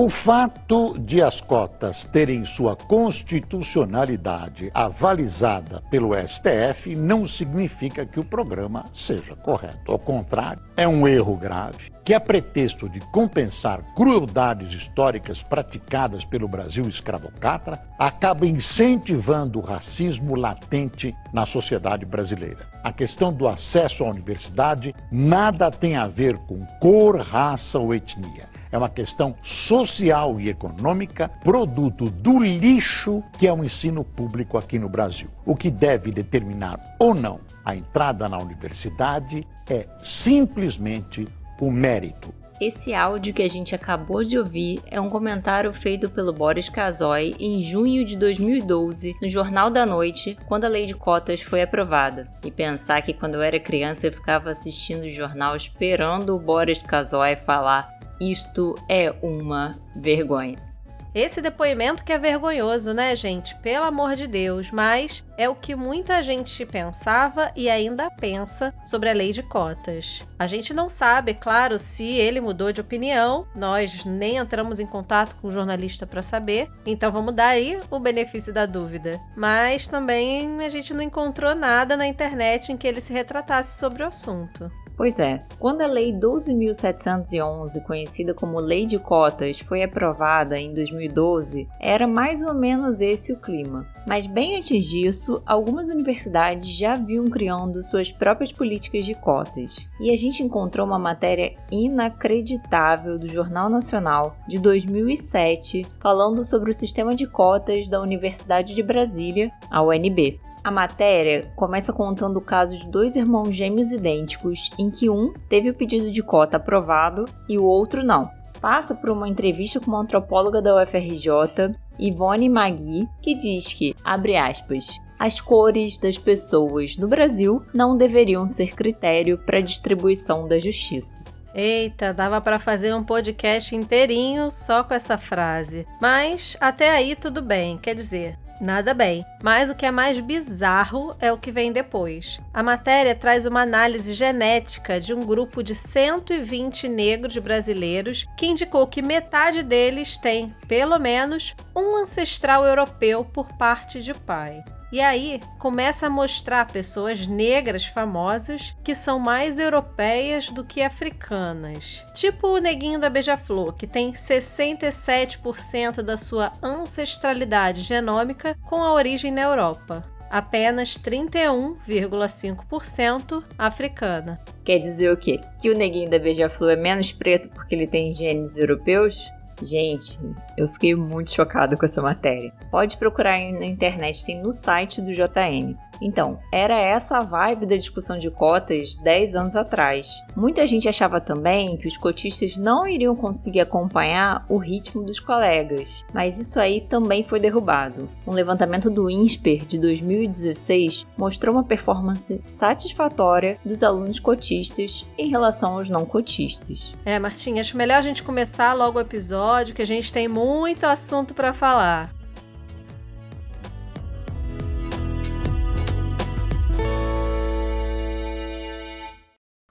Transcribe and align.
O 0.00 0.08
fato 0.08 0.96
de 0.96 1.20
as 1.20 1.40
cotas 1.40 2.04
terem 2.04 2.44
sua 2.44 2.76
constitucionalidade 2.76 4.70
avalizada 4.72 5.82
pelo 5.90 6.14
STF 6.14 6.94
não 6.94 7.26
significa 7.26 8.06
que 8.06 8.20
o 8.20 8.24
programa 8.24 8.84
seja 8.94 9.34
correto. 9.34 9.90
Ao 9.90 9.98
contrário, 9.98 10.62
é 10.76 10.86
um 10.86 11.08
erro 11.08 11.36
grave 11.36 11.90
que, 12.04 12.14
a 12.14 12.20
pretexto 12.20 12.88
de 12.88 13.00
compensar 13.10 13.82
crueldades 13.96 14.72
históricas 14.72 15.42
praticadas 15.42 16.24
pelo 16.24 16.46
Brasil 16.46 16.88
escravocrata, 16.88 17.84
acaba 17.98 18.46
incentivando 18.46 19.58
o 19.58 19.62
racismo 19.62 20.36
latente 20.36 21.12
na 21.32 21.44
sociedade 21.44 22.06
brasileira. 22.06 22.68
A 22.84 22.92
questão 22.92 23.32
do 23.32 23.48
acesso 23.48 24.04
à 24.04 24.10
universidade 24.10 24.94
nada 25.10 25.72
tem 25.72 25.96
a 25.96 26.06
ver 26.06 26.38
com 26.46 26.64
cor, 26.78 27.18
raça 27.18 27.80
ou 27.80 27.92
etnia 27.92 28.48
é 28.70 28.78
uma 28.78 28.88
questão 28.88 29.34
social 29.42 30.40
e 30.40 30.48
econômica, 30.48 31.28
produto 31.42 32.10
do 32.10 32.38
lixo 32.38 33.22
que 33.38 33.46
é 33.46 33.52
o 33.52 33.64
ensino 33.64 34.04
público 34.04 34.58
aqui 34.58 34.78
no 34.78 34.88
Brasil. 34.88 35.28
O 35.44 35.54
que 35.54 35.70
deve 35.70 36.10
determinar 36.10 36.80
ou 36.98 37.14
não 37.14 37.40
a 37.64 37.74
entrada 37.74 38.28
na 38.28 38.38
universidade 38.38 39.46
é 39.68 39.86
simplesmente 39.98 41.26
o 41.60 41.70
mérito. 41.70 42.32
Esse 42.60 42.92
áudio 42.92 43.32
que 43.32 43.42
a 43.42 43.48
gente 43.48 43.72
acabou 43.72 44.24
de 44.24 44.36
ouvir 44.36 44.80
é 44.90 45.00
um 45.00 45.08
comentário 45.08 45.72
feito 45.72 46.10
pelo 46.10 46.32
Boris 46.32 46.68
Casoy 46.68 47.36
em 47.38 47.60
junho 47.60 48.04
de 48.04 48.16
2012, 48.16 49.14
no 49.22 49.28
Jornal 49.28 49.70
da 49.70 49.86
Noite, 49.86 50.36
quando 50.48 50.64
a 50.64 50.68
lei 50.68 50.84
de 50.84 50.94
cotas 50.94 51.40
foi 51.40 51.62
aprovada. 51.62 52.28
E 52.44 52.50
pensar 52.50 53.00
que 53.02 53.12
quando 53.12 53.36
eu 53.36 53.42
era 53.42 53.60
criança 53.60 54.08
eu 54.08 54.12
ficava 54.12 54.50
assistindo 54.50 55.04
o 55.04 55.10
jornal 55.10 55.54
esperando 55.54 56.34
o 56.34 56.40
Boris 56.40 56.80
Casoy 56.80 57.36
falar 57.36 57.96
isto 58.20 58.74
é 58.88 59.14
uma 59.22 59.72
vergonha. 59.94 60.68
Esse 61.14 61.40
depoimento 61.40 62.04
que 62.04 62.12
é 62.12 62.18
vergonhoso, 62.18 62.92
né, 62.92 63.16
gente? 63.16 63.54
Pelo 63.56 63.86
amor 63.86 64.14
de 64.14 64.26
Deus, 64.26 64.70
mas 64.70 65.24
é 65.38 65.48
o 65.48 65.54
que 65.54 65.74
muita 65.74 66.22
gente 66.22 66.66
pensava 66.66 67.50
e 67.56 67.68
ainda 67.70 68.10
pensa 68.10 68.74
sobre 68.84 69.08
a 69.08 69.14
lei 69.14 69.32
de 69.32 69.42
cotas. 69.42 70.22
A 70.38 70.46
gente 70.46 70.74
não 70.74 70.88
sabe, 70.88 71.32
claro, 71.32 71.78
se 71.78 72.04
ele 72.04 72.40
mudou 72.40 72.72
de 72.72 72.80
opinião, 72.80 73.46
nós 73.54 74.04
nem 74.04 74.36
entramos 74.36 74.78
em 74.78 74.86
contato 74.86 75.34
com 75.36 75.48
o 75.48 75.52
jornalista 75.52 76.06
para 76.06 76.22
saber, 76.22 76.68
então 76.84 77.10
vamos 77.10 77.34
dar 77.34 77.48
aí 77.48 77.80
o 77.90 77.98
benefício 77.98 78.52
da 78.52 78.66
dúvida. 78.66 79.18
Mas 79.34 79.88
também 79.88 80.62
a 80.64 80.68
gente 80.68 80.92
não 80.92 81.02
encontrou 81.02 81.54
nada 81.54 81.96
na 81.96 82.06
internet 82.06 82.70
em 82.70 82.76
que 82.76 82.86
ele 82.86 83.00
se 83.00 83.12
retratasse 83.12 83.78
sobre 83.78 84.02
o 84.02 84.06
assunto. 84.06 84.70
Pois 84.98 85.20
é, 85.20 85.44
quando 85.60 85.82
a 85.82 85.86
Lei 85.86 86.12
12.711, 86.12 87.84
conhecida 87.84 88.34
como 88.34 88.58
Lei 88.58 88.84
de 88.84 88.98
Cotas, 88.98 89.60
foi 89.60 89.84
aprovada 89.84 90.58
em 90.58 90.74
2012, 90.74 91.68
era 91.80 92.04
mais 92.04 92.42
ou 92.42 92.52
menos 92.52 93.00
esse 93.00 93.32
o 93.32 93.38
clima. 93.38 93.86
Mas 94.08 94.26
bem 94.26 94.56
antes 94.56 94.86
disso, 94.86 95.40
algumas 95.46 95.86
universidades 95.86 96.66
já 96.66 96.94
vinham 96.94 97.26
criando 97.26 97.80
suas 97.80 98.10
próprias 98.10 98.50
políticas 98.50 99.04
de 99.04 99.14
cotas. 99.14 99.88
E 100.00 100.10
a 100.10 100.16
gente 100.16 100.42
encontrou 100.42 100.84
uma 100.84 100.98
matéria 100.98 101.54
inacreditável 101.70 103.20
do 103.20 103.28
Jornal 103.28 103.70
Nacional 103.70 104.36
de 104.48 104.58
2007 104.58 105.86
falando 106.00 106.44
sobre 106.44 106.70
o 106.70 106.74
sistema 106.74 107.14
de 107.14 107.24
cotas 107.24 107.86
da 107.86 108.00
Universidade 108.00 108.74
de 108.74 108.82
Brasília, 108.82 109.52
a 109.70 109.80
UNB. 109.80 110.40
A 110.62 110.70
matéria 110.70 111.50
começa 111.54 111.92
contando 111.92 112.38
o 112.38 112.42
caso 112.42 112.78
de 112.78 112.86
dois 112.88 113.16
irmãos 113.16 113.54
gêmeos 113.54 113.92
idênticos, 113.92 114.70
em 114.78 114.90
que 114.90 115.08
um 115.08 115.32
teve 115.48 115.70
o 115.70 115.74
pedido 115.74 116.10
de 116.10 116.22
cota 116.22 116.56
aprovado 116.56 117.24
e 117.48 117.58
o 117.58 117.64
outro 117.64 118.02
não. 118.02 118.30
Passa 118.60 118.94
por 118.94 119.10
uma 119.10 119.28
entrevista 119.28 119.78
com 119.78 119.86
uma 119.86 120.00
antropóloga 120.00 120.60
da 120.60 120.82
UFRJ, 120.82 121.76
Ivone 121.98 122.48
Magui, 122.48 123.08
que 123.22 123.36
diz 123.36 123.72
que, 123.72 123.94
abre 124.04 124.36
aspas, 124.36 125.00
as 125.18 125.40
cores 125.40 125.98
das 125.98 126.18
pessoas 126.18 126.96
no 126.96 127.08
Brasil 127.08 127.62
não 127.72 127.96
deveriam 127.96 128.46
ser 128.46 128.74
critério 128.74 129.38
para 129.38 129.58
a 129.58 129.62
distribuição 129.62 130.46
da 130.46 130.58
justiça. 130.58 131.22
Eita, 131.54 132.12
dava 132.12 132.40
para 132.40 132.58
fazer 132.58 132.94
um 132.94 133.02
podcast 133.02 133.74
inteirinho 133.74 134.50
só 134.50 134.84
com 134.84 134.94
essa 134.94 135.18
frase. 135.18 135.86
Mas 136.00 136.56
até 136.60 136.90
aí 136.90 137.16
tudo 137.16 137.42
bem, 137.42 137.78
quer 137.78 137.94
dizer, 137.94 138.38
Nada 138.60 138.92
bem. 138.92 139.24
Mas 139.42 139.70
o 139.70 139.74
que 139.74 139.86
é 139.86 139.90
mais 139.90 140.18
bizarro 140.20 141.14
é 141.20 141.32
o 141.32 141.38
que 141.38 141.52
vem 141.52 141.72
depois. 141.72 142.40
A 142.52 142.62
matéria 142.62 143.14
traz 143.14 143.46
uma 143.46 143.62
análise 143.62 144.14
genética 144.14 145.00
de 145.00 145.14
um 145.14 145.20
grupo 145.20 145.62
de 145.62 145.74
120 145.74 146.88
negros 146.88 147.36
brasileiros 147.38 148.26
que 148.36 148.46
indicou 148.46 148.86
que 148.86 149.00
metade 149.02 149.62
deles 149.62 150.18
tem, 150.18 150.54
pelo 150.66 150.98
menos, 150.98 151.54
um 151.74 151.96
ancestral 151.96 152.64
europeu 152.64 153.24
por 153.24 153.46
parte 153.56 154.02
de 154.02 154.12
pai. 154.12 154.62
E 154.90 155.00
aí 155.00 155.38
começa 155.58 156.06
a 156.06 156.10
mostrar 156.10 156.66
pessoas 156.66 157.26
negras 157.26 157.84
famosas 157.84 158.74
que 158.82 158.94
são 158.94 159.18
mais 159.18 159.58
europeias 159.58 160.50
do 160.50 160.64
que 160.64 160.80
africanas. 160.80 162.02
Tipo 162.14 162.48
o 162.48 162.58
neguinho 162.58 162.98
da 162.98 163.10
Beija-Flor, 163.10 163.74
que 163.74 163.86
tem 163.86 164.12
67% 164.12 166.00
da 166.00 166.16
sua 166.16 166.50
ancestralidade 166.62 167.82
genômica 167.82 168.56
com 168.64 168.82
a 168.82 168.94
origem 168.94 169.30
na 169.30 169.42
Europa 169.42 170.02
apenas 170.30 170.98
31,5% 170.98 173.42
africana. 173.56 174.38
Quer 174.64 174.78
dizer 174.78 175.12
o 175.12 175.16
quê? 175.16 175.40
Que 175.60 175.70
o 175.70 175.76
neguinho 175.76 176.10
da 176.10 176.18
Beija-Flor 176.18 176.72
é 176.72 176.76
menos 176.76 177.12
preto 177.12 177.48
porque 177.48 177.74
ele 177.74 177.86
tem 177.86 178.12
genes 178.12 178.58
europeus? 178.58 179.16
Gente, 179.62 180.18
eu 180.56 180.68
fiquei 180.68 180.94
muito 180.94 181.32
chocado 181.32 181.76
com 181.76 181.84
essa 181.84 182.00
matéria. 182.00 182.52
Pode 182.70 182.96
procurar 182.96 183.38
na 183.52 183.66
internet, 183.66 184.24
tem 184.24 184.40
no 184.40 184.52
site 184.52 185.00
do 185.00 185.12
JN. 185.12 185.76
Então, 186.00 186.38
era 186.52 186.78
essa 186.78 187.18
a 187.18 187.24
vibe 187.24 187.66
da 187.66 187.76
discussão 187.76 188.18
de 188.18 188.30
cotas 188.30 188.96
10 188.96 189.34
anos 189.34 189.56
atrás. 189.56 190.08
Muita 190.36 190.66
gente 190.66 190.88
achava 190.88 191.20
também 191.20 191.76
que 191.76 191.88
os 191.88 191.96
cotistas 191.96 192.56
não 192.56 192.86
iriam 192.86 193.14
conseguir 193.16 193.60
acompanhar 193.60 194.44
o 194.48 194.56
ritmo 194.56 195.02
dos 195.02 195.18
colegas, 195.18 196.04
mas 196.12 196.38
isso 196.38 196.60
aí 196.60 196.80
também 196.80 197.22
foi 197.22 197.40
derrubado. 197.40 198.08
Um 198.26 198.32
levantamento 198.32 198.90
do 198.90 199.10
INSPER 199.10 199.66
de 199.66 199.78
2016 199.78 201.06
mostrou 201.16 201.54
uma 201.54 201.64
performance 201.64 202.40
satisfatória 202.46 203.58
dos 203.64 203.82
alunos 203.82 204.20
cotistas 204.20 205.04
em 205.16 205.28
relação 205.28 205.76
aos 205.76 205.88
não 205.88 206.04
cotistas. 206.04 206.94
É, 207.04 207.18
Martinha, 207.18 207.60
acho 207.60 207.76
melhor 207.76 207.98
a 207.98 208.02
gente 208.02 208.22
começar 208.22 208.72
logo 208.72 208.98
o 208.98 209.00
episódio, 209.02 209.74
que 209.74 209.82
a 209.82 209.86
gente 209.86 210.12
tem 210.12 210.28
muito 210.28 210.84
assunto 210.84 211.34
para 211.34 211.52
falar. 211.52 212.17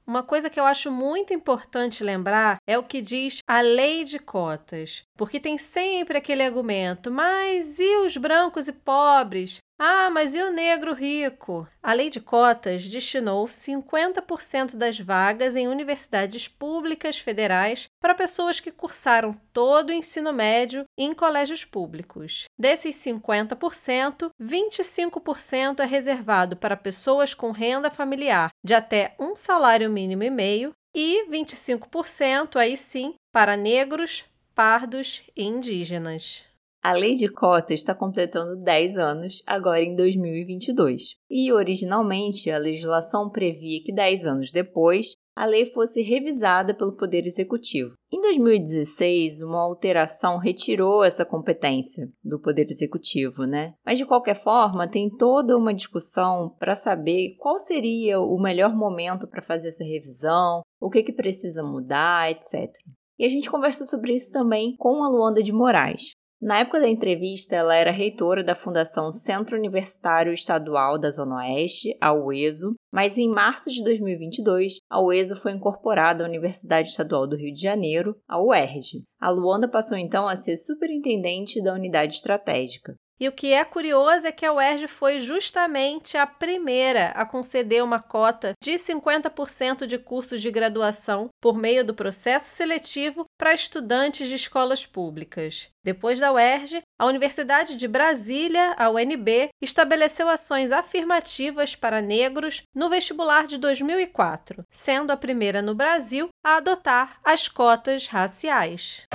Uma 0.08 0.24
coisa 0.24 0.50
que 0.50 0.58
eu 0.58 0.64
acho 0.64 0.90
muito 0.90 1.34
importante 1.34 2.02
lembrar 2.02 2.60
é 2.66 2.78
o 2.78 2.84
que 2.84 3.02
diz 3.02 3.40
a 3.46 3.60
lei 3.60 4.06
de 4.06 4.18
cotas, 4.18 5.04
porque 5.18 5.38
tem 5.38 5.58
sempre 5.58 6.18
aquele 6.18 6.44
argumento: 6.44 7.12
mas 7.12 7.78
e 7.78 7.98
os 7.98 8.16
brancos 8.16 8.70
e 8.70 8.74
pobres? 8.74 9.58
Ah, 9.80 10.10
mas 10.10 10.34
e 10.34 10.42
o 10.42 10.52
negro 10.52 10.92
rico? 10.92 11.68
A 11.84 11.94
lei 11.94 12.10
de 12.10 12.20
cotas 12.20 12.88
destinou 12.88 13.46
50% 13.46 14.76
das 14.76 15.00
vagas 15.00 15.56
em 15.56 15.68
universidades 15.68 16.48
públicas 16.48 17.20
federais 17.20 17.88
para 18.02 18.16
pessoas 18.16 18.60
que 18.60 18.72
cursaram 18.72 19.40
todo 19.54 19.90
o 19.90 19.94
ensino 19.94 20.34
médio 20.34 20.84
em 20.98 21.14
colégios 21.14 21.64
públicos. 21.64 22.46
Desses 22.58 22.96
50%, 22.96 24.32
25% 24.42 25.80
é 25.82 25.86
reservado 25.86 26.58
para 26.58 26.76
pessoas 26.76 27.36
com 27.36 27.52
renda 27.52 27.92
familiar 27.92 28.50
de 28.66 28.74
até 28.74 29.14
um 29.20 29.36
salário 29.36 29.92
mínimo 29.92 30.24
e 30.24 30.32
meio 30.32 30.74
e 30.96 31.24
25% 31.30 32.56
aí 32.56 32.76
sim 32.76 33.14
para 33.32 33.56
negros, 33.56 34.26
pardos 34.56 35.22
e 35.36 35.44
indígenas. 35.44 36.47
A 36.84 36.94
lei 36.94 37.16
de 37.16 37.28
cotas 37.28 37.80
está 37.80 37.94
completando 37.94 38.56
10 38.64 38.98
anos 38.98 39.44
agora 39.46 39.82
em 39.82 39.96
2022. 39.96 41.16
E 41.30 41.52
originalmente 41.52 42.50
a 42.50 42.58
legislação 42.58 43.30
previa 43.30 43.84
que 43.84 43.94
10 43.94 44.26
anos 44.26 44.52
depois 44.52 45.14
a 45.38 45.46
lei 45.46 45.68
fosse 45.68 46.02
revisada 46.02 46.74
pelo 46.74 46.98
Poder 46.98 47.28
Executivo. 47.28 47.94
Em 48.12 48.20
2016, 48.22 49.44
uma 49.44 49.62
alteração 49.62 50.40
retirou 50.40 51.04
essa 51.04 51.24
competência 51.24 52.10
do 52.24 52.40
Poder 52.40 52.66
Executivo, 52.72 53.46
né? 53.46 53.76
Mas 53.86 54.00
de 54.00 54.06
qualquer 54.06 54.34
forma, 54.34 54.88
tem 54.88 55.10
toda 55.16 55.56
uma 55.56 55.76
discussão 55.76 56.56
para 56.58 56.74
saber 56.74 57.36
qual 57.38 57.60
seria 57.60 58.20
o 58.20 58.40
melhor 58.42 58.76
momento 58.76 59.28
para 59.28 59.44
fazer 59.44 59.68
essa 59.68 59.84
revisão, 59.84 60.64
o 60.82 60.90
que, 60.90 61.04
que 61.04 61.14
precisa 61.14 61.62
mudar, 61.62 62.32
etc. 62.32 62.74
E 63.20 63.24
a 63.24 63.30
gente 63.30 63.52
conversou 63.52 63.86
sobre 63.86 64.16
isso 64.16 64.32
também 64.32 64.76
com 64.78 65.04
a 65.04 65.10
Luanda 65.10 65.44
de 65.44 65.52
Moraes. 65.52 66.14
Na 66.40 66.60
época 66.60 66.80
da 66.80 66.88
entrevista, 66.88 67.56
ela 67.56 67.76
era 67.76 67.90
reitora 67.90 68.44
da 68.44 68.54
Fundação 68.54 69.12
Centro 69.12 69.58
Universitário 69.58 70.32
Estadual 70.32 71.00
da 71.00 71.10
Zona 71.10 71.38
Oeste, 71.38 71.98
a 72.00 72.14
UESO, 72.14 72.76
mas 72.94 73.18
em 73.18 73.28
março 73.28 73.72
de 73.72 73.84
2022, 73.84 74.78
a 74.88 75.02
UESO 75.02 75.36
foi 75.36 75.54
incorporada 75.54 76.24
à 76.24 76.28
Universidade 76.28 76.90
Estadual 76.90 77.28
do 77.28 77.36
Rio 77.36 77.52
de 77.52 77.60
Janeiro, 77.60 78.16
a 78.28 78.40
UERJ. 78.40 79.04
A 79.20 79.32
Luanda 79.32 79.68
passou 79.68 79.98
então 79.98 80.28
a 80.28 80.38
ser 80.38 80.58
superintendente 80.58 81.60
da 81.62 81.74
unidade 81.74 82.16
estratégica. 82.16 82.94
E 83.20 83.28
o 83.28 83.32
que 83.32 83.52
é 83.52 83.66
curioso 83.66 84.28
é 84.28 84.32
que 84.32 84.46
a 84.46 84.54
UERJ 84.54 84.88
foi 84.88 85.20
justamente 85.20 86.18
a 86.18 86.28
primeira 86.28 87.08
a 87.10 87.26
conceder 87.26 87.84
uma 87.84 88.00
cota 88.00 88.54
de 88.62 88.74
50% 88.74 89.88
de 89.88 89.98
cursos 89.98 90.40
de 90.40 90.52
graduação 90.52 91.30
por 91.42 91.58
meio 91.58 91.84
do 91.84 91.96
processo 91.96 92.56
seletivo 92.56 93.26
para 93.38 93.54
estudantes 93.54 94.28
de 94.28 94.36
escolas 94.36 94.86
públicas. 94.86 95.70
Depois 95.84 96.20
da 96.20 96.32
UERJ, 96.32 96.82
a 97.00 97.06
Universidade 97.06 97.76
de 97.76 97.88
Brasília, 97.88 98.76
a 98.78 98.90
UNB, 98.90 99.50
estabeleceu 99.62 100.28
ações 100.30 100.72
afirmativas 100.72 101.76
para 101.76 102.02
negros 102.02 102.62
no 102.76 102.90
vestibular 102.90 103.48
de 103.48 103.58
2004, 103.58 104.64
sendo 104.70 105.12
a 105.12 105.18
primeira 105.18 105.62
no 105.62 105.74
Brasil 105.74 106.28
a 106.46 106.58
adotar 106.58 107.20
as 107.24 107.48
cotas 107.48 108.08
raciais. 108.08 109.08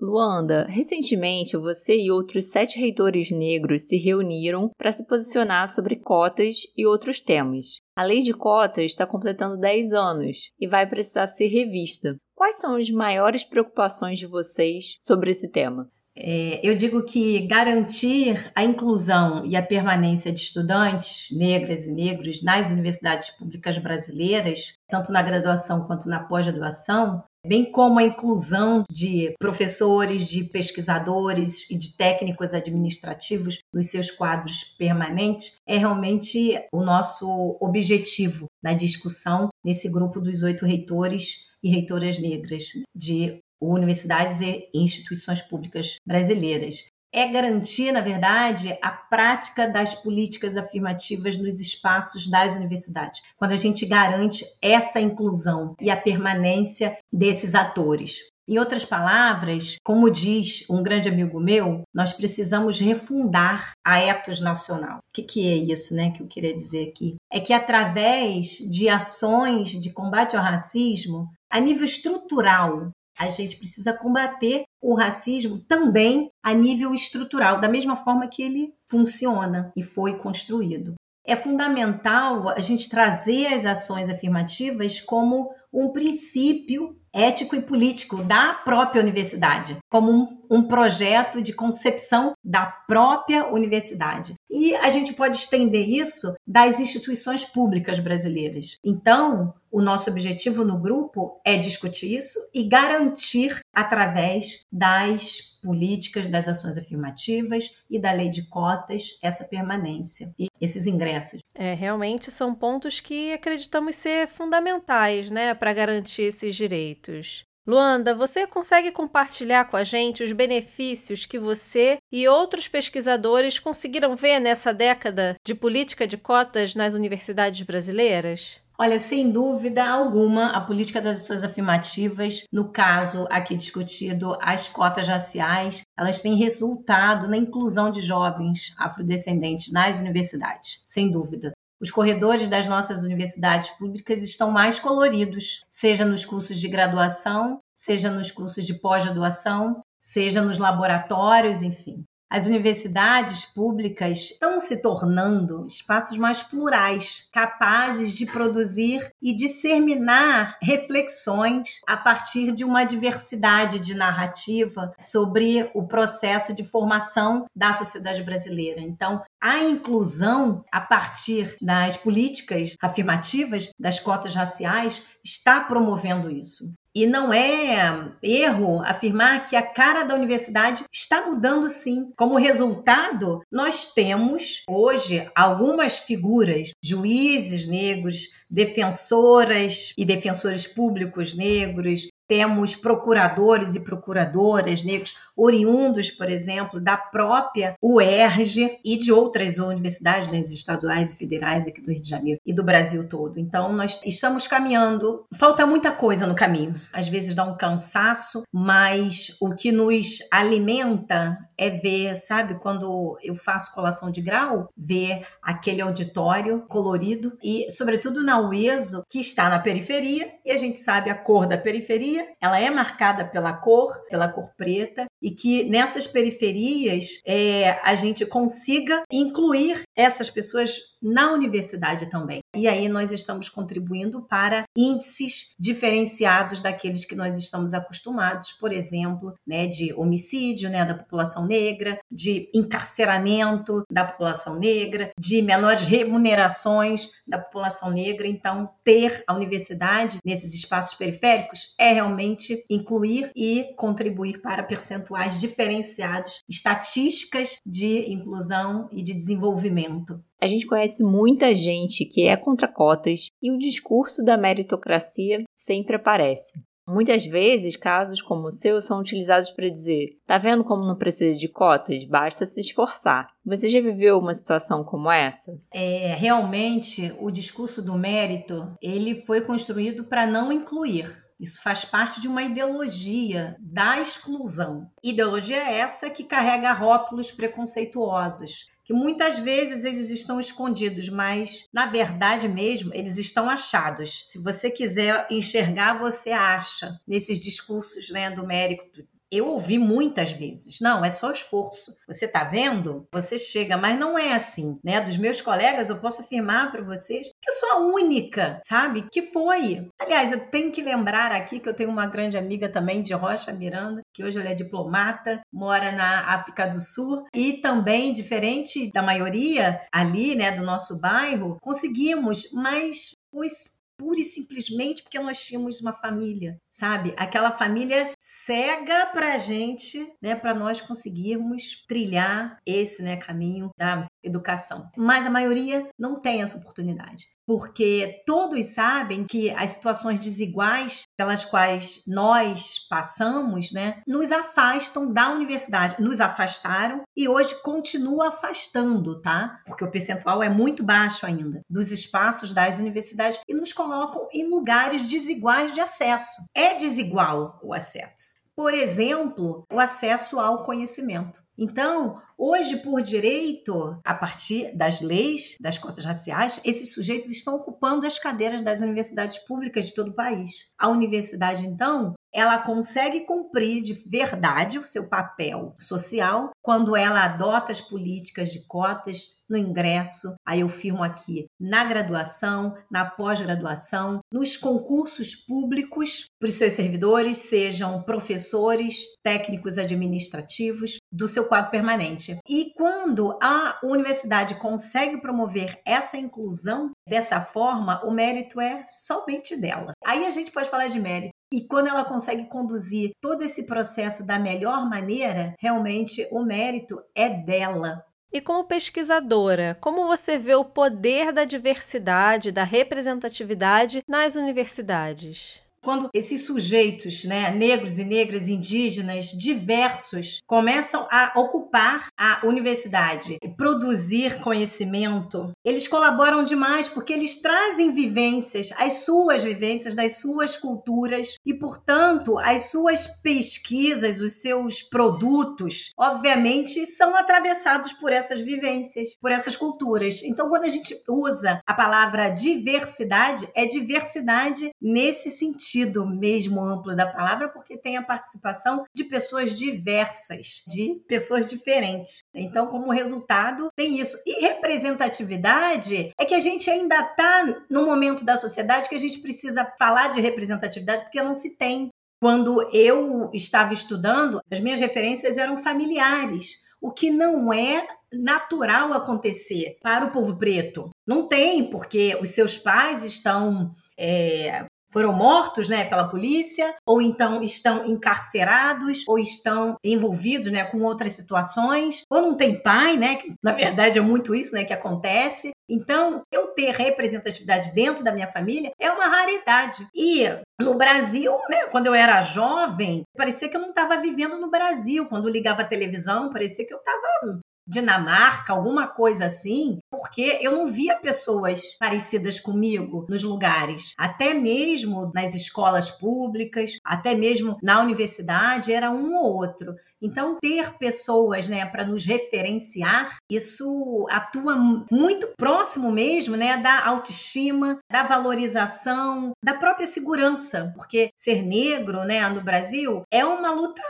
Luanda, 0.00 0.64
recentemente 0.68 1.56
você 1.56 1.98
e 1.98 2.10
outros 2.10 2.50
sete 2.50 2.78
reitores 2.78 3.32
negros 3.32 3.82
se 3.82 3.96
reuniram 3.96 4.70
para 4.78 4.92
se 4.92 5.04
posicionar 5.04 5.68
sobre 5.68 5.96
cotas 5.96 6.58
e 6.76 6.86
outros 6.86 7.20
temas. 7.20 7.80
A 7.96 8.04
lei 8.04 8.20
de 8.20 8.32
cotas 8.32 8.84
está 8.84 9.04
completando 9.04 9.58
10 9.58 9.92
anos 9.92 10.52
e 10.60 10.68
vai 10.68 10.88
precisar 10.88 11.26
ser 11.26 11.48
revista. 11.48 12.16
Quais 12.32 12.60
são 12.60 12.76
as 12.76 12.88
maiores 12.90 13.42
preocupações 13.42 14.20
de 14.20 14.26
vocês 14.26 14.96
sobre 15.00 15.32
esse 15.32 15.50
tema? 15.50 15.90
É, 16.20 16.60
eu 16.68 16.74
digo 16.74 17.04
que 17.04 17.46
garantir 17.46 18.50
a 18.54 18.64
inclusão 18.64 19.46
e 19.46 19.54
a 19.54 19.62
permanência 19.62 20.32
de 20.32 20.40
estudantes 20.40 21.28
negras 21.36 21.84
e 21.84 21.92
negros 21.92 22.42
nas 22.42 22.72
universidades 22.72 23.30
públicas 23.30 23.78
brasileiras, 23.78 24.72
tanto 24.88 25.12
na 25.12 25.22
graduação 25.22 25.86
quanto 25.86 26.08
na 26.08 26.18
pós-graduação, 26.18 27.22
bem 27.48 27.72
como 27.72 27.98
a 27.98 28.04
inclusão 28.04 28.84
de 28.92 29.32
professores, 29.40 30.28
de 30.28 30.44
pesquisadores 30.44 31.68
e 31.70 31.78
de 31.78 31.96
técnicos 31.96 32.52
administrativos 32.52 33.58
nos 33.72 33.86
seus 33.86 34.10
quadros 34.10 34.64
permanentes, 34.78 35.56
é 35.66 35.78
realmente 35.78 36.60
o 36.70 36.82
nosso 36.82 37.56
objetivo 37.58 38.44
na 38.62 38.74
discussão 38.74 39.48
nesse 39.64 39.90
grupo 39.90 40.20
dos 40.20 40.42
oito 40.42 40.66
reitores 40.66 41.48
e 41.62 41.70
reitoras 41.70 42.18
negras 42.18 42.64
de 42.94 43.40
universidades 43.60 44.40
e 44.40 44.68
instituições 44.74 45.40
públicas 45.40 45.96
brasileiras 46.06 46.84
é 47.12 47.26
garantir, 47.26 47.92
na 47.92 48.00
verdade, 48.00 48.76
a 48.82 48.90
prática 48.90 49.66
das 49.66 49.94
políticas 49.94 50.56
afirmativas 50.56 51.36
nos 51.36 51.58
espaços 51.60 52.28
das 52.28 52.56
universidades. 52.56 53.20
Quando 53.36 53.52
a 53.52 53.56
gente 53.56 53.86
garante 53.86 54.44
essa 54.60 55.00
inclusão 55.00 55.74
e 55.80 55.90
a 55.90 55.96
permanência 55.96 56.96
desses 57.12 57.54
atores. 57.54 58.28
Em 58.48 58.58
outras 58.58 58.82
palavras, 58.82 59.76
como 59.84 60.10
diz 60.10 60.64
um 60.70 60.82
grande 60.82 61.06
amigo 61.06 61.38
meu, 61.38 61.82
nós 61.94 62.14
precisamos 62.14 62.80
refundar 62.80 63.72
a 63.84 64.00
etos 64.00 64.40
nacional. 64.40 65.00
O 65.00 65.12
que, 65.12 65.22
que 65.22 65.46
é 65.46 65.54
isso, 65.54 65.94
né? 65.94 66.12
Que 66.12 66.22
eu 66.22 66.26
queria 66.26 66.54
dizer 66.54 66.88
aqui 66.88 67.16
é 67.30 67.40
que 67.40 67.52
através 67.52 68.56
de 68.70 68.88
ações 68.88 69.72
de 69.72 69.92
combate 69.92 70.34
ao 70.34 70.42
racismo, 70.42 71.28
a 71.50 71.60
nível 71.60 71.84
estrutural, 71.84 72.90
a 73.18 73.28
gente 73.28 73.56
precisa 73.56 73.92
combater 73.92 74.64
o 74.80 74.94
racismo 74.94 75.58
também 75.58 76.30
a 76.42 76.54
nível 76.54 76.94
estrutural, 76.94 77.60
da 77.60 77.68
mesma 77.68 77.96
forma 77.96 78.28
que 78.28 78.42
ele 78.42 78.72
funciona 78.86 79.72
e 79.76 79.82
foi 79.82 80.16
construído. 80.16 80.94
É 81.26 81.36
fundamental 81.36 82.48
a 82.48 82.60
gente 82.60 82.88
trazer 82.88 83.48
as 83.48 83.66
ações 83.66 84.08
afirmativas 84.08 85.00
como 85.00 85.50
um 85.72 85.90
princípio 85.90 86.96
ético 87.12 87.56
e 87.56 87.60
político 87.60 88.22
da 88.22 88.54
própria 88.54 89.02
universidade, 89.02 89.76
como 89.90 90.10
um, 90.10 90.42
um, 90.50 90.62
projeto 90.62 91.42
de 91.42 91.52
concepção 91.52 92.32
da 92.44 92.66
própria 92.66 93.46
universidade. 93.48 94.34
E 94.50 94.74
a 94.76 94.88
gente 94.88 95.12
pode 95.12 95.36
estender 95.36 95.86
isso 95.88 96.34
das 96.46 96.80
instituições 96.80 97.44
públicas 97.44 97.98
brasileiras. 97.98 98.78
Então, 98.82 99.54
o 99.70 99.82
nosso 99.82 100.08
objetivo 100.10 100.64
no 100.64 100.78
grupo 100.78 101.40
é 101.44 101.56
discutir 101.56 102.16
isso 102.16 102.38
e 102.54 102.64
garantir, 102.64 103.60
através 103.74 104.64
das 104.72 105.58
políticas, 105.62 106.26
das 106.26 106.48
ações 106.48 106.78
afirmativas 106.78 107.70
e 107.90 108.00
da 108.00 108.12
lei 108.12 108.30
de 108.30 108.48
cotas, 108.48 109.18
essa 109.22 109.44
permanência 109.44 110.32
e 110.38 110.48
esses 110.60 110.86
ingressos. 110.86 111.40
É, 111.54 111.74
realmente 111.74 112.30
são 112.30 112.54
pontos 112.54 113.00
que 113.00 113.32
acreditamos 113.32 113.96
ser 113.96 114.28
fundamentais 114.28 115.30
né, 115.30 115.54
para 115.54 115.72
garantir 115.72 116.22
esses 116.22 116.56
direitos. 116.56 117.44
Luanda, 117.68 118.14
você 118.14 118.46
consegue 118.46 118.90
compartilhar 118.90 119.66
com 119.66 119.76
a 119.76 119.84
gente 119.84 120.24
os 120.24 120.32
benefícios 120.32 121.26
que 121.26 121.38
você 121.38 121.98
e 122.10 122.26
outros 122.26 122.66
pesquisadores 122.66 123.58
conseguiram 123.58 124.16
ver 124.16 124.40
nessa 124.40 124.72
década 124.72 125.36
de 125.44 125.54
política 125.54 126.06
de 126.06 126.16
cotas 126.16 126.74
nas 126.74 126.94
universidades 126.94 127.60
brasileiras? 127.60 128.58
Olha, 128.78 128.98
sem 128.98 129.30
dúvida 129.30 129.86
alguma, 129.86 130.56
a 130.56 130.62
política 130.62 130.98
das 130.98 131.18
ações 131.18 131.44
afirmativas, 131.44 132.44
no 132.50 132.72
caso 132.72 133.26
aqui 133.28 133.54
discutido, 133.54 134.38
as 134.40 134.66
cotas 134.66 135.06
raciais, 135.06 135.82
elas 135.94 136.22
têm 136.22 136.38
resultado 136.38 137.28
na 137.28 137.36
inclusão 137.36 137.90
de 137.90 138.00
jovens 138.00 138.74
afrodescendentes 138.78 139.70
nas 139.70 140.00
universidades, 140.00 140.82
sem 140.86 141.10
dúvida. 141.10 141.52
Os 141.80 141.90
corredores 141.90 142.48
das 142.48 142.66
nossas 142.66 143.04
universidades 143.04 143.70
públicas 143.70 144.22
estão 144.22 144.50
mais 144.50 144.78
coloridos, 144.78 145.64
seja 145.68 146.04
nos 146.04 146.24
cursos 146.24 146.58
de 146.58 146.68
graduação, 146.68 147.60
seja 147.76 148.10
nos 148.10 148.30
cursos 148.30 148.66
de 148.66 148.74
pós-graduação, 148.74 149.82
seja 150.00 150.42
nos 150.42 150.58
laboratórios, 150.58 151.62
enfim. 151.62 152.04
As 152.30 152.46
universidades 152.46 153.46
públicas 153.46 154.18
estão 154.32 154.60
se 154.60 154.82
tornando 154.82 155.64
espaços 155.66 156.18
mais 156.18 156.42
plurais, 156.42 157.26
capazes 157.32 158.12
de 158.12 158.26
produzir 158.26 159.10
e 159.22 159.34
disseminar 159.34 160.58
reflexões 160.60 161.80
a 161.86 161.96
partir 161.96 162.52
de 162.52 162.64
uma 162.64 162.84
diversidade 162.84 163.80
de 163.80 163.94
narrativa 163.94 164.92
sobre 164.98 165.70
o 165.74 165.86
processo 165.86 166.54
de 166.54 166.64
formação 166.64 167.46
da 167.56 167.72
sociedade 167.72 168.22
brasileira. 168.22 168.80
Então, 168.80 169.22
a 169.40 169.60
inclusão 169.60 170.64
a 170.70 170.80
partir 170.82 171.56
das 171.62 171.96
políticas 171.96 172.76
afirmativas 172.82 173.70
das 173.78 173.98
cotas 173.98 174.34
raciais 174.34 175.02
está 175.24 175.60
promovendo 175.60 176.30
isso. 176.30 176.77
E 176.98 177.06
não 177.06 177.32
é 177.32 178.10
erro 178.20 178.82
afirmar 178.82 179.48
que 179.48 179.54
a 179.54 179.62
cara 179.62 180.02
da 180.02 180.16
universidade 180.16 180.82
está 180.92 181.24
mudando 181.24 181.70
sim. 181.70 182.10
Como 182.16 182.36
resultado, 182.36 183.40
nós 183.52 183.94
temos 183.94 184.64
hoje 184.68 185.30
algumas 185.32 185.96
figuras, 185.96 186.72
juízes 186.82 187.68
negros, 187.68 188.32
defensoras 188.50 189.92
e 189.96 190.04
defensores 190.04 190.66
públicos 190.66 191.36
negros, 191.36 192.08
temos 192.28 192.76
procuradores 192.76 193.74
e 193.74 193.80
procuradoras 193.80 194.84
negros, 194.84 195.16
oriundos, 195.34 196.10
por 196.10 196.30
exemplo, 196.30 196.78
da 196.78 196.96
própria 196.96 197.74
UERJ 197.82 198.78
e 198.84 198.96
de 198.96 199.10
outras 199.10 199.58
universidades 199.58 200.28
né, 200.28 200.38
estaduais 200.38 201.12
e 201.12 201.16
federais 201.16 201.66
aqui 201.66 201.80
do 201.80 201.90
Rio 201.90 202.02
de 202.02 202.08
Janeiro 202.08 202.40
e 202.44 202.52
do 202.52 202.62
Brasil 202.62 203.08
todo. 203.08 203.40
Então, 203.40 203.72
nós 203.72 204.00
estamos 204.04 204.46
caminhando. 204.46 205.24
Falta 205.34 205.64
muita 205.64 205.90
coisa 205.90 206.26
no 206.26 206.34
caminho. 206.34 206.74
Às 206.92 207.08
vezes 207.08 207.34
dá 207.34 207.44
um 207.44 207.56
cansaço, 207.56 208.42
mas 208.52 209.36
o 209.40 209.54
que 209.54 209.72
nos 209.72 210.18
alimenta 210.30 211.38
é 211.56 211.70
ver, 211.70 212.14
sabe, 212.16 212.58
quando 212.60 213.18
eu 213.22 213.34
faço 213.34 213.74
colação 213.74 214.10
de 214.10 214.20
grau, 214.20 214.68
ver 214.76 215.26
aquele 215.42 215.80
auditório 215.80 216.64
colorido 216.68 217.36
e, 217.42 217.70
sobretudo, 217.70 218.22
na 218.22 218.40
UESO, 218.40 219.02
que 219.08 219.18
está 219.18 219.48
na 219.48 219.58
periferia, 219.58 220.30
e 220.44 220.50
a 220.50 220.56
gente 220.56 220.78
sabe 220.78 221.10
a 221.10 221.14
cor 221.14 221.46
da 221.46 221.58
periferia 221.58 222.17
ela 222.40 222.60
é 222.60 222.70
marcada 222.70 223.24
pela 223.24 223.52
cor, 223.52 224.04
pela 224.08 224.28
cor 224.28 224.50
preta, 224.56 225.06
e 225.22 225.30
que 225.30 225.64
nessas 225.64 226.06
periferias 226.06 227.20
é, 227.24 227.70
a 227.82 227.94
gente 227.94 228.24
consiga 228.26 229.02
incluir 229.10 229.82
essas 229.96 230.30
pessoas 230.30 230.78
na 231.00 231.32
universidade 231.32 232.10
também. 232.10 232.40
E 232.56 232.66
aí 232.66 232.88
nós 232.88 233.12
estamos 233.12 233.48
contribuindo 233.48 234.22
para 234.22 234.64
índices 234.76 235.54
diferenciados 235.58 236.60
daqueles 236.60 237.04
que 237.04 237.14
nós 237.14 237.38
estamos 237.38 237.72
acostumados, 237.72 238.52
por 238.52 238.72
exemplo, 238.72 239.34
né, 239.46 239.66
de 239.66 239.92
homicídio 239.94 240.68
né, 240.68 240.84
da 240.84 240.94
população 240.94 241.46
negra, 241.46 241.98
de 242.10 242.50
encarceramento 242.52 243.84
da 243.90 244.04
população 244.04 244.58
negra, 244.58 245.12
de 245.18 245.40
menores 245.40 245.86
remunerações 245.86 247.10
da 247.26 247.38
população 247.38 247.90
negra. 247.92 248.26
Então, 248.26 248.68
ter 248.82 249.22
a 249.26 249.34
universidade 249.34 250.18
nesses 250.24 250.52
espaços 250.52 250.96
periféricos 250.96 251.74
é 251.78 251.92
realmente 251.92 252.64
incluir 252.68 253.30
e 253.36 253.72
contribuir 253.76 254.40
para 254.40 254.64
percentuais 254.64 255.07
percentuais 255.08 255.40
diferenciados, 255.40 256.42
estatísticas 256.48 257.60
de 257.64 258.12
inclusão 258.12 258.88
e 258.92 259.02
de 259.02 259.14
desenvolvimento. 259.14 260.22
A 260.40 260.46
gente 260.46 260.66
conhece 260.66 261.02
muita 261.02 261.54
gente 261.54 262.04
que 262.04 262.28
é 262.28 262.36
contra 262.36 262.68
cotas 262.68 263.30
e 263.42 263.50
o 263.50 263.58
discurso 263.58 264.24
da 264.24 264.36
meritocracia 264.36 265.42
sempre 265.54 265.96
aparece. 265.96 266.60
Muitas 266.86 267.26
vezes, 267.26 267.76
casos 267.76 268.22
como 268.22 268.46
o 268.46 268.50
seu 268.50 268.80
são 268.80 269.00
utilizados 269.00 269.50
para 269.50 269.68
dizer: 269.68 270.16
tá 270.26 270.38
vendo 270.38 270.64
como 270.64 270.86
não 270.86 270.96
precisa 270.96 271.38
de 271.38 271.46
cotas? 271.46 272.02
Basta 272.04 272.46
se 272.46 272.60
esforçar. 272.60 273.28
Você 273.44 273.68
já 273.68 273.78
viveu 273.78 274.18
uma 274.18 274.32
situação 274.32 274.82
como 274.82 275.10
essa? 275.10 275.52
É, 275.70 276.14
realmente, 276.14 277.12
o 277.20 277.30
discurso 277.30 277.84
do 277.84 277.94
mérito 277.94 278.72
ele 278.80 279.14
foi 279.14 279.42
construído 279.42 280.04
para 280.04 280.26
não 280.26 280.50
incluir. 280.50 281.27
Isso 281.38 281.62
faz 281.62 281.84
parte 281.84 282.20
de 282.20 282.28
uma 282.28 282.42
ideologia 282.42 283.56
da 283.60 284.00
exclusão. 284.00 284.90
Ideologia 285.02 285.62
essa 285.62 286.10
que 286.10 286.24
carrega 286.24 286.72
rótulos 286.72 287.30
preconceituosos 287.30 288.68
que 288.88 288.94
muitas 288.94 289.38
vezes 289.38 289.84
eles 289.84 290.08
estão 290.08 290.40
escondidos, 290.40 291.10
mas 291.10 291.68
na 291.70 291.84
verdade 291.84 292.48
mesmo 292.48 292.90
eles 292.94 293.18
estão 293.18 293.50
achados. 293.50 294.30
Se 294.30 294.42
você 294.42 294.70
quiser 294.70 295.26
enxergar, 295.30 295.98
você 295.98 296.30
acha 296.30 296.98
nesses 297.06 297.38
discursos 297.38 298.08
né, 298.08 298.30
do 298.30 298.46
mérito 298.46 299.06
eu 299.30 299.48
ouvi 299.48 299.78
muitas 299.78 300.32
vezes, 300.32 300.80
não, 300.80 301.04
é 301.04 301.10
só 301.10 301.30
esforço. 301.30 301.94
Você 302.06 302.26
tá 302.26 302.44
vendo? 302.44 303.06
Você 303.12 303.38
chega, 303.38 303.76
mas 303.76 303.98
não 303.98 304.18
é 304.18 304.32
assim, 304.32 304.78
né? 304.82 305.00
Dos 305.00 305.16
meus 305.16 305.40
colegas, 305.40 305.88
eu 305.90 305.98
posso 305.98 306.22
afirmar 306.22 306.70
para 306.72 306.82
vocês 306.82 307.28
que 307.28 307.50
eu 307.50 307.54
sou 307.54 307.70
a 307.72 307.76
única, 307.78 308.60
sabe? 308.64 309.06
Que 309.10 309.22
foi. 309.22 309.88
Aliás, 310.00 310.32
eu 310.32 310.40
tenho 310.50 310.72
que 310.72 310.82
lembrar 310.82 311.32
aqui 311.32 311.60
que 311.60 311.68
eu 311.68 311.74
tenho 311.74 311.90
uma 311.90 312.06
grande 312.06 312.38
amiga 312.38 312.68
também 312.68 313.02
de 313.02 313.12
Rocha 313.14 313.52
Miranda, 313.52 314.02
que 314.14 314.24
hoje 314.24 314.38
ela 314.38 314.50
é 314.50 314.54
diplomata, 314.54 315.40
mora 315.52 315.92
na 315.92 316.34
África 316.34 316.66
do 316.66 316.80
Sul 316.80 317.24
e 317.34 317.54
também, 317.54 318.12
diferente 318.12 318.90
da 318.92 319.02
maioria 319.02 319.80
ali, 319.92 320.34
né, 320.34 320.52
do 320.52 320.62
nosso 320.62 321.00
bairro, 321.00 321.58
conseguimos, 321.60 322.50
mas 322.52 323.14
os 323.32 323.77
pura 323.98 324.20
e 324.20 324.22
simplesmente 324.22 325.02
porque 325.02 325.18
nós 325.18 325.44
tínhamos 325.44 325.80
uma 325.80 325.92
família, 325.92 326.58
sabe? 326.70 327.12
Aquela 327.16 327.52
família 327.52 328.12
cega 328.18 329.06
para 329.06 329.34
a 329.34 329.38
gente, 329.38 330.10
né, 330.22 330.36
para 330.36 330.54
nós 330.54 330.80
conseguirmos 330.80 331.84
trilhar 331.86 332.56
esse, 332.64 333.02
né, 333.02 333.16
caminho 333.16 333.70
da 333.76 334.06
educação. 334.22 334.88
Mas 334.96 335.26
a 335.26 335.30
maioria 335.30 335.88
não 335.98 336.20
tem 336.20 336.42
essa 336.42 336.56
oportunidade 336.56 337.24
porque 337.48 338.22
todos 338.26 338.74
sabem 338.74 339.24
que 339.24 339.48
as 339.52 339.70
situações 339.70 340.20
desiguais 340.20 341.04
pelas 341.16 341.46
quais 341.46 342.02
nós 342.06 342.78
passamos, 342.90 343.72
né, 343.72 344.02
nos 344.06 344.30
afastam 344.30 345.10
da 345.10 345.30
universidade, 345.30 345.96
nos 345.98 346.20
afastaram 346.20 347.00
e 347.16 347.26
hoje 347.26 347.54
continua 347.62 348.28
afastando, 348.28 349.18
tá? 349.22 349.62
Porque 349.66 349.82
o 349.82 349.90
percentual 349.90 350.42
é 350.42 350.50
muito 350.50 350.84
baixo 350.84 351.24
ainda 351.24 351.62
dos 351.70 351.90
espaços 351.90 352.52
das 352.52 352.78
universidades 352.78 353.40
e 353.48 353.54
nos 353.54 353.72
colocam 353.88 354.28
em 354.34 354.46
lugares 354.48 355.02
desiguais 355.02 355.72
de 355.72 355.80
acesso. 355.80 356.42
É 356.54 356.74
desigual 356.74 357.58
o 357.62 357.72
acesso. 357.72 358.36
Por 358.54 358.74
exemplo, 358.74 359.64
o 359.72 359.80
acesso 359.80 360.38
ao 360.38 360.62
conhecimento. 360.62 361.40
Então, 361.56 362.20
hoje, 362.36 362.76
por 362.76 363.00
direito, 363.00 363.98
a 364.04 364.14
partir 364.14 364.76
das 364.76 365.00
leis 365.00 365.56
das 365.60 365.78
cotas 365.78 366.04
raciais, 366.04 366.60
esses 366.64 366.92
sujeitos 366.92 367.30
estão 367.30 367.56
ocupando 367.56 368.06
as 368.06 368.18
cadeiras 368.18 368.60
das 368.60 368.80
universidades 368.80 369.38
públicas 369.38 369.86
de 369.86 369.94
todo 369.94 370.10
o 370.10 370.14
país. 370.14 370.50
A 370.78 370.88
universidade, 370.88 371.66
então, 371.66 372.14
ela 372.32 372.58
consegue 372.58 373.20
cumprir 373.20 373.82
de 373.82 373.94
verdade 374.06 374.78
o 374.78 374.84
seu 374.84 375.08
papel 375.08 375.74
social 375.78 376.50
quando 376.62 376.94
ela 376.94 377.24
adota 377.24 377.72
as 377.72 377.80
políticas 377.80 378.50
de 378.50 378.66
cotas 378.66 379.38
no 379.48 379.56
ingresso, 379.56 380.34
aí 380.46 380.60
eu 380.60 380.68
firmo 380.68 381.02
aqui, 381.02 381.46
na 381.58 381.82
graduação, 381.84 382.76
na 382.90 383.06
pós-graduação, 383.06 384.20
nos 384.30 384.56
concursos 384.56 385.34
públicos 385.34 386.26
para 386.38 386.50
os 386.50 386.54
seus 386.56 386.74
servidores, 386.74 387.38
sejam 387.38 388.02
professores, 388.02 389.06
técnicos 389.24 389.78
administrativos, 389.78 390.98
do 391.10 391.26
seu 391.26 391.48
quadro 391.48 391.70
permanente. 391.70 392.38
E 392.46 392.72
quando 392.76 393.38
a 393.42 393.78
universidade 393.82 394.56
consegue 394.56 395.20
promover 395.22 395.80
essa 395.86 396.18
inclusão 396.18 396.90
dessa 397.08 397.40
forma, 397.40 398.04
o 398.04 398.10
mérito 398.10 398.60
é 398.60 398.84
somente 398.86 399.56
dela. 399.56 399.92
Aí 400.04 400.26
a 400.26 400.30
gente 400.30 400.50
pode 400.50 400.68
falar 400.68 400.88
de 400.88 401.00
mérito. 401.00 401.37
E 401.52 401.66
quando 401.66 401.88
ela 401.88 402.04
consegue 402.04 402.46
conduzir 402.48 403.12
todo 403.20 403.42
esse 403.42 403.66
processo 403.66 404.26
da 404.26 404.38
melhor 404.38 404.88
maneira, 404.88 405.54
realmente 405.58 406.26
o 406.30 406.44
mérito 406.44 407.02
é 407.14 407.28
dela. 407.30 408.04
E 408.30 408.40
como 408.40 408.64
pesquisadora, 408.64 409.78
como 409.80 410.06
você 410.06 410.36
vê 410.36 410.54
o 410.54 410.64
poder 410.64 411.32
da 411.32 411.44
diversidade, 411.44 412.52
da 412.52 412.62
representatividade 412.62 414.02
nas 414.06 414.34
universidades? 414.36 415.62
Quando 415.82 416.08
esses 416.12 416.44
sujeitos, 416.44 417.24
né, 417.24 417.50
negros 417.50 417.98
e 417.98 418.04
negras, 418.04 418.48
indígenas, 418.48 419.26
diversos, 419.26 420.40
começam 420.46 421.06
a 421.10 421.32
ocupar 421.36 422.08
a 422.16 422.40
universidade 422.44 423.38
e 423.40 423.48
produzir 423.48 424.40
conhecimento, 424.40 425.52
eles 425.64 425.86
colaboram 425.86 426.42
demais 426.42 426.88
porque 426.88 427.12
eles 427.12 427.40
trazem 427.40 427.92
vivências, 427.92 428.70
as 428.76 429.04
suas 429.04 429.44
vivências, 429.44 429.94
das 429.94 430.18
suas 430.18 430.56
culturas 430.56 431.36
e, 431.46 431.54
portanto, 431.54 432.38
as 432.38 432.70
suas 432.70 433.06
pesquisas, 433.22 434.20
os 434.20 434.40
seus 434.40 434.82
produtos, 434.82 435.92
obviamente, 435.96 436.84
são 436.86 437.16
atravessados 437.16 437.92
por 437.92 438.12
essas 438.12 438.40
vivências, 438.40 439.16
por 439.20 439.30
essas 439.30 439.54
culturas. 439.54 440.22
Então, 440.22 440.48
quando 440.48 440.64
a 440.64 440.68
gente 440.68 440.94
usa 441.08 441.60
a 441.66 441.74
palavra 441.74 442.30
diversidade, 442.30 443.48
é 443.54 443.64
diversidade 443.64 444.70
nesse 444.80 445.30
sentido 445.30 445.67
sentido 445.68 446.06
mesmo 446.06 446.62
amplo 446.62 446.96
da 446.96 447.06
palavra, 447.06 447.48
porque 447.48 447.76
tem 447.76 447.96
a 447.96 448.02
participação 448.02 448.84
de 448.94 449.04
pessoas 449.04 449.52
diversas, 449.52 450.62
de 450.66 451.00
pessoas 451.06 451.46
diferentes. 451.46 452.20
Então, 452.34 452.66
como 452.66 452.90
resultado, 452.90 453.68
tem 453.76 454.00
isso. 454.00 454.16
E 454.26 454.40
representatividade 454.40 456.10
é 456.18 456.24
que 456.24 456.34
a 456.34 456.40
gente 456.40 456.70
ainda 456.70 457.00
está 457.00 457.64
no 457.68 457.84
momento 457.84 458.24
da 458.24 458.36
sociedade 458.36 458.88
que 458.88 458.94
a 458.94 459.00
gente 459.00 459.20
precisa 459.20 459.64
falar 459.78 460.08
de 460.08 460.20
representatividade 460.20 461.04
porque 461.04 461.22
não 461.22 461.34
se 461.34 461.56
tem. 461.56 461.90
Quando 462.20 462.68
eu 462.74 463.30
estava 463.32 463.72
estudando, 463.72 464.40
as 464.50 464.58
minhas 464.58 464.80
referências 464.80 465.38
eram 465.38 465.62
familiares, 465.62 466.64
o 466.80 466.90
que 466.90 467.10
não 467.10 467.52
é 467.52 467.86
natural 468.12 468.92
acontecer 468.92 469.76
para 469.82 470.06
o 470.06 470.10
povo 470.10 470.36
preto. 470.36 470.90
Não 471.06 471.28
tem, 471.28 471.70
porque 471.70 472.18
os 472.20 472.30
seus 472.30 472.56
pais 472.56 473.04
estão 473.04 473.72
é, 473.96 474.64
foram 474.90 475.12
mortos 475.12 475.68
né, 475.68 475.84
pela 475.84 476.08
polícia, 476.08 476.74
ou 476.86 477.00
então 477.00 477.42
estão 477.42 477.84
encarcerados, 477.86 479.04
ou 479.06 479.18
estão 479.18 479.76
envolvidos 479.84 480.50
né, 480.50 480.64
com 480.64 480.82
outras 480.82 481.14
situações, 481.14 482.02
ou 482.10 482.22
não 482.22 482.34
tem 482.34 482.60
pai, 482.60 482.96
né? 482.96 483.16
Que, 483.16 483.34
na 483.42 483.52
verdade 483.52 483.98
é 483.98 484.02
muito 484.02 484.34
isso 484.34 484.54
né, 484.54 484.64
que 484.64 484.72
acontece. 484.72 485.52
Então, 485.68 486.22
eu 486.32 486.48
ter 486.48 486.70
representatividade 486.70 487.74
dentro 487.74 488.02
da 488.02 488.12
minha 488.12 488.28
família 488.28 488.72
é 488.80 488.90
uma 488.90 489.06
raridade. 489.06 489.86
E 489.94 490.24
no 490.58 490.74
Brasil, 490.74 491.32
né, 491.50 491.66
quando 491.66 491.86
eu 491.86 491.94
era 491.94 492.22
jovem, 492.22 493.02
parecia 493.16 493.48
que 493.48 493.56
eu 493.56 493.60
não 493.60 493.70
estava 493.70 494.00
vivendo 494.00 494.38
no 494.38 494.50
Brasil. 494.50 495.06
Quando 495.06 495.28
ligava 495.28 495.62
a 495.62 495.66
televisão, 495.66 496.30
parecia 496.30 496.66
que 496.66 496.72
eu 496.72 496.78
estava 496.78 497.40
Dinamarca, 497.68 498.54
alguma 498.54 498.86
coisa 498.86 499.26
assim, 499.26 499.78
porque 499.98 500.38
eu 500.40 500.52
não 500.52 500.68
via 500.68 500.96
pessoas 500.96 501.76
parecidas 501.78 502.38
comigo 502.38 503.04
nos 503.08 503.22
lugares. 503.24 503.94
Até 503.98 504.32
mesmo 504.32 505.10
nas 505.12 505.34
escolas 505.34 505.90
públicas, 505.90 506.78
até 506.84 507.14
mesmo 507.14 507.58
na 507.60 507.82
universidade, 507.82 508.72
era 508.72 508.90
um 508.90 509.16
ou 509.16 509.34
outro. 509.34 509.74
Então, 510.00 510.36
ter 510.40 510.74
pessoas, 510.74 511.48
né, 511.48 511.66
para 511.66 511.84
nos 511.84 512.06
referenciar, 512.06 513.16
isso 513.28 514.06
atua 514.10 514.56
muito 514.90 515.26
próximo 515.36 515.90
mesmo, 515.90 516.36
né, 516.36 516.56
da 516.56 516.86
autoestima, 516.86 517.80
da 517.90 518.04
valorização, 518.04 519.32
da 519.42 519.54
própria 519.54 519.88
segurança, 519.88 520.72
porque 520.76 521.10
ser 521.16 521.42
negro, 521.42 522.04
né, 522.04 522.28
no 522.28 522.40
Brasil 522.40 523.02
é 523.10 523.24
uma 523.24 523.50
luta 523.50 523.82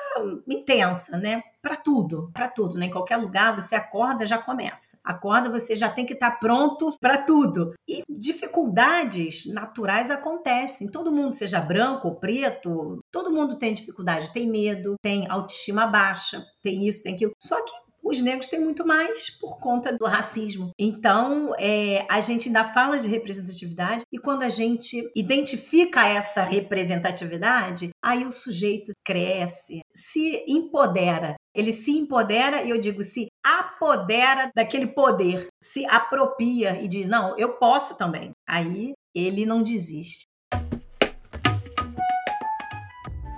intensa, 0.48 1.18
né? 1.18 1.42
Para 1.60 1.76
tudo, 1.76 2.30
para 2.32 2.48
tudo, 2.48 2.78
né? 2.78 2.86
Em 2.86 2.90
qualquer 2.90 3.16
lugar 3.16 3.54
você 3.54 3.74
acorda, 3.74 4.24
já 4.24 4.38
começa. 4.38 4.98
Acorda, 5.04 5.50
você 5.50 5.74
já 5.74 5.88
tem 5.98 6.06
que 6.06 6.12
estar 6.12 6.30
tá 6.30 6.36
pronto 6.36 6.96
para 7.00 7.18
tudo. 7.18 7.74
E 7.88 8.04
dificuldades 8.08 9.46
naturais 9.46 10.12
acontecem. 10.12 10.88
Todo 10.88 11.10
mundo, 11.10 11.34
seja 11.34 11.60
branco 11.60 12.06
ou 12.06 12.14
preto, 12.14 13.00
todo 13.10 13.32
mundo 13.32 13.58
tem 13.58 13.74
dificuldade, 13.74 14.32
tem 14.32 14.48
medo, 14.48 14.94
tem 15.02 15.28
autoestima 15.28 15.88
baixa, 15.88 16.46
tem 16.62 16.86
isso, 16.86 17.02
tem 17.02 17.14
aquilo. 17.14 17.32
Só 17.42 17.56
que 17.64 17.72
os 18.08 18.20
negros 18.20 18.48
têm 18.48 18.58
muito 18.58 18.86
mais 18.86 19.28
por 19.28 19.60
conta 19.60 19.92
do 19.92 20.06
racismo. 20.06 20.70
Então, 20.78 21.54
é, 21.58 22.06
a 22.08 22.20
gente 22.20 22.48
ainda 22.48 22.72
fala 22.72 22.98
de 22.98 23.06
representatividade 23.06 24.04
e 24.10 24.18
quando 24.18 24.42
a 24.42 24.48
gente 24.48 25.02
identifica 25.14 26.06
essa 26.06 26.42
representatividade, 26.42 27.90
aí 28.02 28.24
o 28.24 28.32
sujeito 28.32 28.92
cresce, 29.04 29.80
se 29.94 30.42
empodera. 30.48 31.34
Ele 31.54 31.72
se 31.72 31.90
empodera 31.90 32.62
e 32.62 32.70
eu 32.70 32.80
digo 32.80 33.02
se 33.02 33.26
apodera 33.44 34.50
daquele 34.54 34.86
poder, 34.86 35.48
se 35.62 35.84
apropria 35.86 36.80
e 36.80 36.88
diz: 36.88 37.08
não, 37.08 37.36
eu 37.36 37.54
posso 37.58 37.96
também. 37.98 38.30
Aí 38.48 38.94
ele 39.14 39.44
não 39.44 39.62
desiste. 39.62 40.27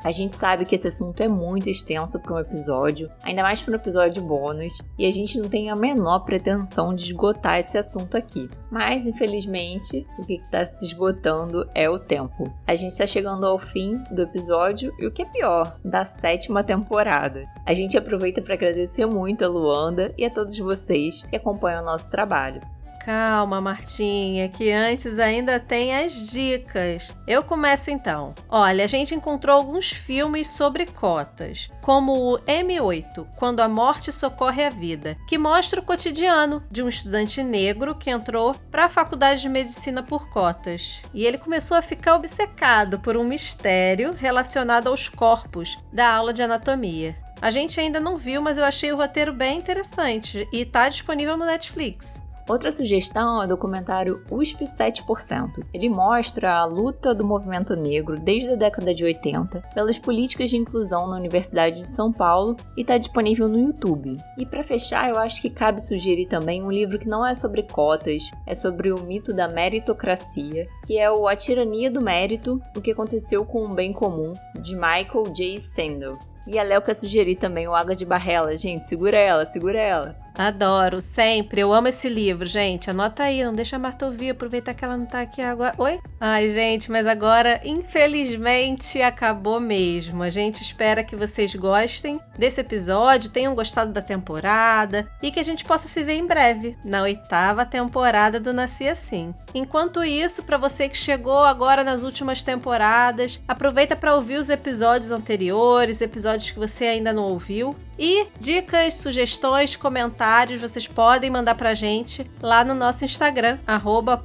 A 0.02 0.10
gente 0.10 0.34
sabe 0.34 0.64
que 0.64 0.74
esse 0.74 0.88
assunto 0.88 1.22
é 1.22 1.28
muito 1.28 1.68
extenso 1.68 2.18
para 2.18 2.34
um 2.34 2.38
episódio, 2.38 3.10
ainda 3.22 3.42
mais 3.42 3.60
para 3.60 3.72
um 3.72 3.76
episódio 3.76 4.22
bônus, 4.22 4.80
e 4.98 5.06
a 5.06 5.10
gente 5.10 5.38
não 5.38 5.48
tem 5.48 5.70
a 5.70 5.76
menor 5.76 6.20
pretensão 6.20 6.94
de 6.94 7.06
esgotar 7.06 7.58
esse 7.58 7.76
assunto 7.76 8.16
aqui. 8.16 8.48
Mas, 8.70 9.06
infelizmente, 9.06 10.06
o 10.18 10.22
que 10.22 10.34
está 10.34 10.64
se 10.64 10.86
esgotando 10.86 11.68
é 11.74 11.88
o 11.90 11.98
tempo. 11.98 12.50
A 12.66 12.74
gente 12.74 12.92
está 12.92 13.06
chegando 13.06 13.46
ao 13.46 13.58
fim 13.58 14.02
do 14.10 14.22
episódio 14.22 14.94
e 14.98 15.06
o 15.06 15.12
que 15.12 15.22
é 15.22 15.26
pior, 15.26 15.78
da 15.84 16.04
sétima 16.04 16.64
temporada. 16.64 17.46
A 17.66 17.74
gente 17.74 17.98
aproveita 17.98 18.40
para 18.40 18.54
agradecer 18.54 19.04
muito 19.06 19.44
a 19.44 19.48
Luanda 19.48 20.14
e 20.16 20.24
a 20.24 20.30
todos 20.30 20.58
vocês 20.58 21.22
que 21.22 21.36
acompanham 21.36 21.82
o 21.82 21.86
nosso 21.86 22.10
trabalho. 22.10 22.62
Calma, 23.04 23.62
Martinha, 23.62 24.48
que 24.48 24.70
antes 24.70 25.18
ainda 25.18 25.58
tem 25.58 25.96
as 25.96 26.12
dicas. 26.12 27.16
Eu 27.26 27.42
começo 27.42 27.90
então. 27.90 28.34
Olha, 28.48 28.84
a 28.84 28.86
gente 28.86 29.14
encontrou 29.14 29.56
alguns 29.56 29.90
filmes 29.90 30.48
sobre 30.48 30.84
cotas, 30.84 31.70
como 31.80 32.12
o 32.12 32.38
M8, 32.40 33.26
Quando 33.36 33.60
a 33.60 33.68
Morte 33.68 34.12
Socorre 34.12 34.64
a 34.64 34.70
Vida, 34.70 35.16
que 35.26 35.38
mostra 35.38 35.80
o 35.80 35.84
cotidiano 35.84 36.62
de 36.70 36.82
um 36.82 36.88
estudante 36.88 37.42
negro 37.42 37.94
que 37.94 38.10
entrou 38.10 38.54
para 38.70 38.84
a 38.84 38.88
faculdade 38.88 39.40
de 39.40 39.48
medicina 39.48 40.02
por 40.02 40.28
cotas. 40.28 41.00
E 41.14 41.24
ele 41.24 41.38
começou 41.38 41.78
a 41.78 41.82
ficar 41.82 42.16
obcecado 42.16 42.98
por 42.98 43.16
um 43.16 43.24
mistério 43.24 44.12
relacionado 44.12 44.88
aos 44.88 45.08
corpos 45.08 45.76
da 45.90 46.12
aula 46.12 46.34
de 46.34 46.42
anatomia. 46.42 47.16
A 47.40 47.50
gente 47.50 47.80
ainda 47.80 47.98
não 47.98 48.18
viu, 48.18 48.42
mas 48.42 48.58
eu 48.58 48.64
achei 48.64 48.92
o 48.92 48.96
roteiro 48.96 49.32
bem 49.32 49.58
interessante 49.58 50.46
e 50.52 50.60
está 50.60 50.86
disponível 50.90 51.38
no 51.38 51.46
Netflix. 51.46 52.20
Outra 52.50 52.72
sugestão 52.72 53.40
é 53.40 53.44
o 53.44 53.48
documentário 53.48 54.24
USP 54.28 54.64
7%. 54.64 55.64
Ele 55.72 55.88
mostra 55.88 56.56
a 56.56 56.64
luta 56.64 57.14
do 57.14 57.24
movimento 57.24 57.76
negro 57.76 58.18
desde 58.18 58.50
a 58.50 58.56
década 58.56 58.92
de 58.92 59.04
80 59.04 59.62
pelas 59.72 60.00
políticas 60.00 60.50
de 60.50 60.56
inclusão 60.56 61.06
na 61.06 61.14
Universidade 61.14 61.78
de 61.78 61.86
São 61.86 62.12
Paulo 62.12 62.56
e 62.76 62.80
está 62.80 62.98
disponível 62.98 63.46
no 63.46 63.56
YouTube. 63.56 64.16
E 64.36 64.44
para 64.44 64.64
fechar, 64.64 65.08
eu 65.08 65.16
acho 65.16 65.40
que 65.40 65.48
cabe 65.48 65.80
sugerir 65.80 66.26
também 66.26 66.60
um 66.60 66.72
livro 66.72 66.98
que 66.98 67.08
não 67.08 67.24
é 67.24 67.36
sobre 67.36 67.62
cotas, 67.62 68.28
é 68.44 68.52
sobre 68.52 68.90
o 68.90 69.00
mito 69.00 69.32
da 69.32 69.46
meritocracia, 69.46 70.66
que 70.84 70.98
é 70.98 71.08
o 71.08 71.28
A 71.28 71.36
Tirania 71.36 71.88
do 71.88 72.02
Mérito, 72.02 72.60
o 72.76 72.80
que 72.80 72.90
aconteceu 72.90 73.44
com 73.44 73.64
o 73.64 73.74
bem 73.74 73.92
comum, 73.92 74.32
de 74.60 74.74
Michael 74.74 75.32
J. 75.32 75.60
Sandel. 75.60 76.18
E 76.46 76.58
a 76.58 76.62
Léo 76.62 76.82
quer 76.82 76.94
sugerir 76.94 77.36
também 77.36 77.68
o 77.68 77.74
Água 77.74 77.94
de 77.94 78.04
Barrela. 78.04 78.56
Gente, 78.56 78.86
segura 78.86 79.18
ela, 79.18 79.46
segura 79.46 79.80
ela. 79.80 80.30
Adoro, 80.40 81.00
sempre. 81.00 81.60
Eu 81.60 81.72
amo 81.72 81.88
esse 81.88 82.08
livro, 82.08 82.46
gente. 82.46 82.88
Anota 82.88 83.24
aí, 83.24 83.44
não 83.44 83.54
deixa 83.54 83.76
a 83.76 83.78
Marta 83.78 84.06
ouvir, 84.06 84.30
aproveitar 84.30 84.72
que 84.72 84.84
ela 84.84 84.96
não 84.96 85.04
tá 85.04 85.20
aqui 85.20 85.42
agora. 85.42 85.74
Oi? 85.76 86.00
Ai, 86.18 86.48
gente, 86.50 86.90
mas 86.90 87.06
agora, 87.06 87.60
infelizmente, 87.64 89.02
acabou 89.02 89.60
mesmo. 89.60 90.22
A 90.22 90.30
gente 90.30 90.62
espera 90.62 91.04
que 91.04 91.16
vocês 91.16 91.54
gostem 91.54 92.18
desse 92.38 92.60
episódio, 92.60 93.30
tenham 93.30 93.54
gostado 93.54 93.92
da 93.92 94.00
temporada 94.00 95.06
e 95.22 95.30
que 95.30 95.40
a 95.40 95.42
gente 95.42 95.64
possa 95.64 95.88
se 95.88 96.02
ver 96.02 96.14
em 96.14 96.26
breve, 96.26 96.76
na 96.84 97.02
oitava 97.02 97.66
temporada 97.66 98.40
do 98.40 98.52
Nasci 98.52 98.88
Assim. 98.88 99.34
Enquanto 99.54 100.02
isso, 100.02 100.42
para 100.42 100.56
você 100.56 100.88
que 100.88 100.96
chegou 100.96 101.44
agora 101.44 101.84
nas 101.84 102.02
últimas 102.02 102.42
temporadas, 102.42 103.40
aproveita 103.46 103.94
para 103.94 104.14
ouvir 104.14 104.38
os 104.38 104.48
episódios 104.48 105.10
anteriores, 105.10 106.00
episódios 106.00 106.29
que 106.52 106.58
você 106.58 106.84
ainda 106.86 107.12
não 107.12 107.24
ouviu. 107.24 107.74
E 107.98 108.26
dicas, 108.40 108.94
sugestões, 108.94 109.76
comentários 109.76 110.60
vocês 110.60 110.86
podem 110.86 111.30
mandar 111.30 111.54
pra 111.54 111.74
gente 111.74 112.28
lá 112.40 112.64
no 112.64 112.74
nosso 112.74 113.04
Instagram, 113.04 113.58
arroba 113.66 114.22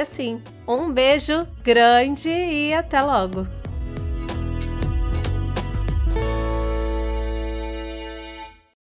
Assim. 0.00 0.42
Um 0.66 0.90
beijo 0.90 1.46
grande 1.62 2.28
e 2.28 2.74
até 2.74 3.00
logo! 3.00 3.65